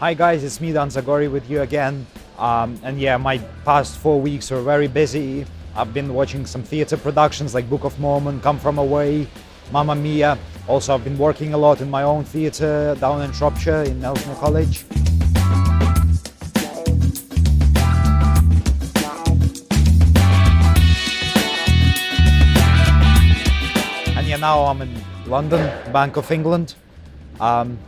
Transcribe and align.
Hi 0.00 0.14
guys, 0.14 0.42
it's 0.44 0.62
me 0.62 0.72
Dan 0.72 0.88
Zagorii 0.88 1.30
with 1.30 1.50
you 1.50 1.60
again. 1.60 2.06
Um, 2.38 2.80
and 2.82 2.98
yeah, 2.98 3.18
my 3.18 3.36
past 3.66 3.98
four 3.98 4.18
weeks 4.18 4.50
were 4.50 4.62
very 4.62 4.88
busy. 4.88 5.44
I've 5.76 5.92
been 5.92 6.14
watching 6.14 6.46
some 6.46 6.62
theater 6.62 6.96
productions 6.96 7.52
like 7.52 7.68
Book 7.68 7.84
of 7.84 8.00
Mormon, 8.00 8.40
Come 8.40 8.58
From 8.58 8.78
Away, 8.78 9.28
Mamma 9.70 9.94
Mia. 9.94 10.38
Also, 10.66 10.94
I've 10.94 11.04
been 11.04 11.18
working 11.18 11.52
a 11.52 11.58
lot 11.58 11.82
in 11.82 11.90
my 11.90 12.02
own 12.02 12.24
theater 12.24 12.96
down 12.98 13.20
in 13.20 13.30
Shropshire 13.32 13.82
in 13.82 14.02
Ellesmere 14.02 14.36
College. 14.36 14.86
And 24.16 24.26
yeah, 24.26 24.38
now 24.40 24.64
I'm 24.64 24.80
in 24.80 25.04
London, 25.26 25.92
Bank 25.92 26.16
of 26.16 26.32
England. 26.32 26.74
Um, 27.38 27.78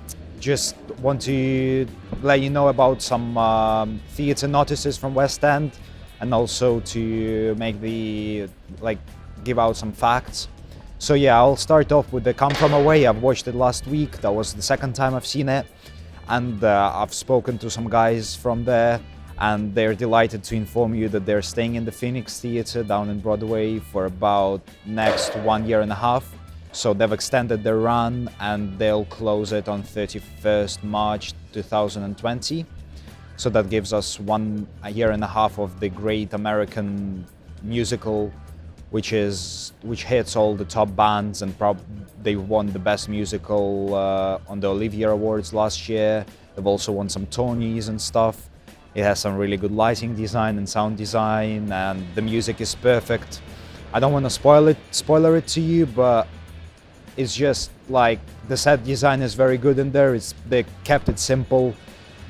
just 0.40 0.74
want 1.02 1.20
to 1.22 1.86
let 2.22 2.40
you 2.40 2.50
know 2.50 2.68
about 2.68 3.02
some 3.02 3.36
um, 3.36 4.00
theatre 4.10 4.46
notices 4.46 4.96
from 4.96 5.14
West 5.14 5.42
End 5.44 5.72
and 6.20 6.32
also 6.32 6.80
to 6.80 7.54
make 7.56 7.80
the 7.80 8.48
like 8.80 8.98
give 9.42 9.58
out 9.58 9.76
some 9.76 9.92
facts. 9.92 10.48
So 10.98 11.14
yeah, 11.14 11.36
I'll 11.36 11.56
start 11.56 11.90
off 11.90 12.12
with 12.12 12.22
the 12.22 12.32
Come 12.32 12.54
From 12.54 12.72
Away. 12.72 13.06
I've 13.06 13.20
watched 13.20 13.48
it 13.48 13.56
last 13.56 13.88
week. 13.88 14.20
That 14.20 14.32
was 14.32 14.54
the 14.54 14.62
second 14.62 14.94
time 14.94 15.16
I've 15.16 15.26
seen 15.26 15.48
it, 15.48 15.66
and 16.28 16.62
uh, 16.62 16.92
I've 16.94 17.12
spoken 17.12 17.58
to 17.58 17.68
some 17.68 17.88
guys 17.90 18.36
from 18.36 18.64
there, 18.64 19.00
and 19.38 19.74
they're 19.74 19.96
delighted 19.96 20.44
to 20.44 20.54
inform 20.54 20.94
you 20.94 21.08
that 21.08 21.26
they're 21.26 21.42
staying 21.42 21.74
in 21.74 21.84
the 21.84 21.90
Phoenix 21.90 22.38
Theatre 22.38 22.84
down 22.84 23.10
in 23.10 23.18
Broadway 23.18 23.80
for 23.80 24.04
about 24.04 24.60
next 24.86 25.34
one 25.38 25.66
year 25.66 25.80
and 25.80 25.90
a 25.90 25.96
half. 25.96 26.32
So 26.72 26.94
they've 26.94 27.12
extended 27.12 27.62
their 27.62 27.76
run 27.76 28.30
and 28.40 28.78
they'll 28.78 29.04
close 29.04 29.52
it 29.52 29.68
on 29.68 29.82
31st 29.82 30.82
March 30.82 31.34
2020. 31.52 32.64
So 33.36 33.50
that 33.50 33.68
gives 33.68 33.92
us 33.92 34.18
one 34.18 34.66
a 34.82 34.90
year 34.90 35.10
and 35.10 35.22
a 35.22 35.26
half 35.26 35.58
of 35.58 35.78
the 35.80 35.90
great 35.90 36.32
American 36.32 37.26
musical, 37.62 38.32
which 38.90 39.12
is 39.12 39.72
which 39.82 40.04
hits 40.04 40.34
all 40.34 40.54
the 40.54 40.64
top 40.64 40.94
bands 40.96 41.42
and 41.42 41.56
prob- 41.58 41.80
they 42.22 42.36
won 42.36 42.66
the 42.68 42.78
best 42.78 43.08
musical 43.08 43.94
uh, 43.94 44.38
on 44.48 44.60
the 44.60 44.68
Olivier 44.68 45.08
Awards 45.08 45.52
last 45.52 45.88
year. 45.90 46.24
They've 46.54 46.66
also 46.66 46.92
won 46.92 47.08
some 47.08 47.26
Tonys 47.26 47.88
and 47.88 48.00
stuff. 48.00 48.48
It 48.94 49.02
has 49.02 49.20
some 49.20 49.36
really 49.36 49.56
good 49.56 49.72
lighting 49.72 50.14
design 50.14 50.56
and 50.58 50.68
sound 50.68 50.96
design, 50.96 51.72
and 51.72 52.06
the 52.14 52.22
music 52.22 52.60
is 52.60 52.74
perfect. 52.74 53.42
I 53.92 54.00
don't 54.00 54.12
want 54.12 54.24
to 54.26 54.30
spoil 54.30 54.68
it, 54.68 54.76
spoiler 54.90 55.36
it 55.36 55.46
to 55.48 55.60
you, 55.60 55.86
but 55.86 56.28
it's 57.16 57.34
just 57.34 57.70
like 57.88 58.20
the 58.48 58.56
set 58.56 58.84
design 58.84 59.22
is 59.22 59.34
very 59.34 59.58
good 59.58 59.78
in 59.78 59.92
there. 59.92 60.14
It's 60.14 60.34
they 60.48 60.64
kept 60.84 61.08
it 61.08 61.18
simple, 61.18 61.74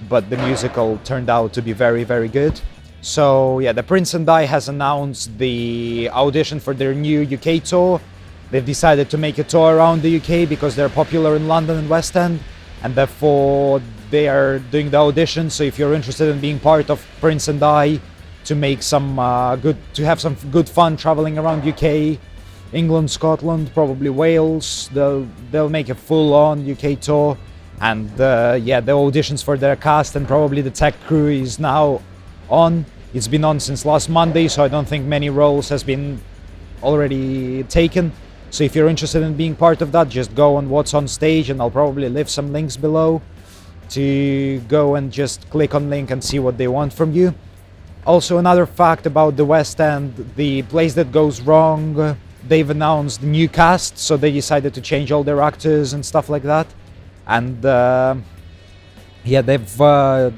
but 0.08 0.28
the 0.30 0.36
musical 0.38 0.98
turned 1.04 1.30
out 1.30 1.52
to 1.54 1.62
be 1.62 1.72
very 1.72 2.04
very 2.04 2.28
good. 2.28 2.60
So 3.00 3.58
yeah, 3.58 3.72
the 3.72 3.82
Prince 3.82 4.14
and 4.14 4.28
I 4.28 4.44
has 4.44 4.68
announced 4.68 5.36
the 5.38 6.08
audition 6.12 6.60
for 6.60 6.74
their 6.74 6.94
new 6.94 7.22
UK 7.22 7.62
tour. 7.62 8.00
They've 8.50 8.64
decided 8.64 9.10
to 9.10 9.18
make 9.18 9.38
a 9.38 9.44
tour 9.44 9.76
around 9.76 10.02
the 10.02 10.16
UK 10.18 10.48
because 10.48 10.76
they're 10.76 10.88
popular 10.88 11.36
in 11.36 11.48
London 11.48 11.78
and 11.78 11.88
West 11.88 12.16
End, 12.16 12.40
and 12.82 12.94
therefore 12.94 13.80
they 14.10 14.28
are 14.28 14.58
doing 14.70 14.90
the 14.90 14.98
audition. 14.98 15.48
So 15.50 15.64
if 15.64 15.78
you're 15.78 15.94
interested 15.94 16.28
in 16.28 16.40
being 16.40 16.60
part 16.60 16.90
of 16.90 17.04
Prince 17.20 17.48
and 17.48 17.62
I, 17.62 17.98
to 18.44 18.54
make 18.54 18.82
some 18.82 19.18
uh, 19.18 19.56
good, 19.56 19.76
to 19.94 20.04
have 20.04 20.20
some 20.20 20.36
good 20.50 20.68
fun 20.68 20.96
traveling 20.96 21.38
around 21.38 21.66
UK, 21.66 22.18
England, 22.72 23.10
Scotland, 23.10 23.70
probably 23.74 24.10
Wales. 24.10 24.88
They'll 24.92 25.28
they'll 25.50 25.68
make 25.68 25.88
a 25.90 25.94
full-on 25.94 26.70
UK 26.70 27.00
tour, 27.00 27.36
and 27.80 28.08
uh, 28.20 28.58
yeah, 28.60 28.80
the 28.80 28.92
auditions 28.92 29.44
for 29.44 29.56
their 29.58 29.76
cast 29.76 30.16
and 30.16 30.26
probably 30.26 30.62
the 30.62 30.70
tech 30.70 30.98
crew 31.06 31.28
is 31.28 31.58
now 31.58 32.00
on. 32.48 32.86
It's 33.12 33.28
been 33.28 33.44
on 33.44 33.60
since 33.60 33.84
last 33.84 34.08
Monday, 34.08 34.48
so 34.48 34.64
I 34.64 34.68
don't 34.68 34.88
think 34.88 35.04
many 35.04 35.28
roles 35.28 35.68
has 35.68 35.82
been 35.82 36.18
already 36.82 37.62
taken. 37.64 38.10
So 38.50 38.64
if 38.64 38.74
you're 38.74 38.88
interested 38.88 39.22
in 39.22 39.36
being 39.36 39.54
part 39.54 39.82
of 39.82 39.92
that, 39.92 40.08
just 40.08 40.34
go 40.34 40.56
on 40.56 40.70
what's 40.70 40.94
on 40.94 41.06
stage, 41.08 41.50
and 41.50 41.60
I'll 41.60 41.70
probably 41.70 42.08
leave 42.08 42.30
some 42.30 42.52
links 42.52 42.76
below 42.78 43.20
to 43.90 44.60
go 44.68 44.94
and 44.94 45.12
just 45.12 45.48
click 45.50 45.74
on 45.74 45.90
link 45.90 46.10
and 46.10 46.24
see 46.24 46.38
what 46.38 46.56
they 46.56 46.68
want 46.68 46.94
from 46.94 47.12
you. 47.12 47.34
Also, 48.06 48.38
another 48.38 48.64
fact 48.64 49.04
about 49.04 49.36
the 49.36 49.44
West 49.44 49.78
End: 49.78 50.32
the 50.36 50.62
play 50.62 50.88
that 50.88 51.12
goes 51.12 51.42
wrong 51.42 52.16
they've 52.52 52.68
announced 52.68 53.22
new 53.22 53.48
cast, 53.48 53.96
so 53.96 54.18
they 54.18 54.30
decided 54.30 54.74
to 54.74 54.82
change 54.82 55.10
all 55.10 55.24
their 55.24 55.40
actors 55.40 55.94
and 55.94 56.04
stuff 56.04 56.28
like 56.28 56.42
that. 56.42 56.66
And 57.26 57.64
uh, 57.64 58.14
yeah, 59.24 59.40
they've. 59.40 59.80
Uh, 59.80 60.30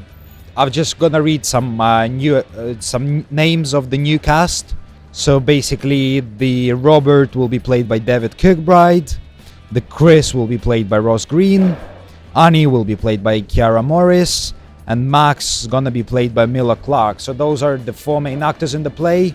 I'm 0.56 0.70
just 0.70 1.00
gonna 1.00 1.20
read 1.20 1.44
some 1.44 1.80
uh, 1.80 2.06
new 2.06 2.36
uh, 2.36 2.74
some 2.78 3.26
names 3.30 3.74
of 3.74 3.90
the 3.90 3.98
new 3.98 4.20
cast. 4.20 4.76
So 5.10 5.40
basically, 5.40 6.20
the 6.20 6.72
Robert 6.74 7.34
will 7.34 7.48
be 7.48 7.58
played 7.58 7.88
by 7.88 7.98
David 7.98 8.38
Kirkbride, 8.38 9.10
the 9.72 9.80
Chris 9.80 10.32
will 10.34 10.46
be 10.46 10.58
played 10.58 10.88
by 10.88 10.98
Ross 10.98 11.24
Green, 11.24 11.76
Annie 12.36 12.68
will 12.68 12.84
be 12.84 12.96
played 12.96 13.24
by 13.24 13.40
Kiara 13.40 13.82
Morris, 13.82 14.54
and 14.86 15.10
Max 15.10 15.62
is 15.62 15.66
gonna 15.66 15.90
be 15.90 16.04
played 16.04 16.32
by 16.32 16.46
Mila 16.46 16.76
Clark. 16.76 17.18
So 17.18 17.32
those 17.32 17.60
are 17.62 17.76
the 17.76 17.92
four 17.92 18.20
main 18.20 18.40
actors 18.42 18.74
in 18.74 18.84
the 18.84 18.94
play 19.02 19.34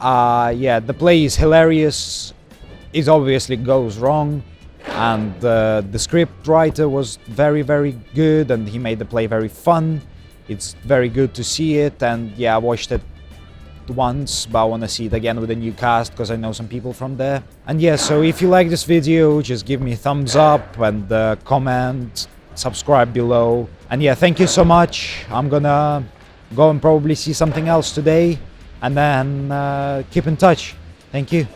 uh, 0.00 0.52
yeah, 0.56 0.80
the 0.80 0.94
play 0.94 1.24
is 1.24 1.36
hilarious. 1.36 2.34
It 2.92 3.08
obviously 3.08 3.56
goes 3.56 3.98
wrong, 3.98 4.42
and 4.86 5.44
uh, 5.44 5.82
the 5.90 5.98
script 5.98 6.46
writer 6.46 6.88
was 6.88 7.16
very, 7.26 7.62
very 7.62 7.92
good, 8.14 8.50
and 8.50 8.68
he 8.68 8.78
made 8.78 8.98
the 8.98 9.04
play 9.04 9.26
very 9.26 9.48
fun. 9.48 10.00
It's 10.48 10.74
very 10.84 11.08
good 11.08 11.34
to 11.34 11.44
see 11.44 11.78
it, 11.78 12.02
and 12.02 12.30
yeah, 12.36 12.54
I 12.54 12.58
watched 12.58 12.92
it 12.92 13.00
once, 13.88 14.46
but 14.46 14.62
I 14.62 14.64
want 14.64 14.82
to 14.82 14.88
see 14.88 15.06
it 15.06 15.12
again 15.12 15.40
with 15.40 15.50
a 15.50 15.54
new 15.54 15.72
cast 15.72 16.12
because 16.12 16.30
I 16.30 16.36
know 16.36 16.52
some 16.52 16.68
people 16.68 16.92
from 16.92 17.16
there. 17.16 17.42
And 17.66 17.80
yeah, 17.80 17.96
so 17.96 18.22
if 18.22 18.42
you 18.42 18.48
like 18.48 18.68
this 18.68 18.84
video, 18.84 19.40
just 19.42 19.66
give 19.66 19.80
me 19.80 19.92
a 19.92 19.96
thumbs 19.96 20.36
up 20.36 20.78
and 20.78 21.10
uh, 21.10 21.36
comment, 21.44 22.28
subscribe 22.54 23.12
below. 23.12 23.68
And 23.90 24.02
yeah, 24.02 24.14
thank 24.14 24.40
you 24.40 24.46
so 24.46 24.64
much. 24.64 25.24
I'm 25.30 25.48
gonna 25.48 26.04
go 26.54 26.70
and 26.70 26.80
probably 26.80 27.14
see 27.14 27.32
something 27.32 27.68
else 27.68 27.92
today 27.92 28.38
and 28.86 28.96
then 28.96 29.50
uh, 29.50 30.04
keep 30.12 30.28
in 30.28 30.36
touch. 30.36 30.74
Thank 31.10 31.32
you. 31.32 31.46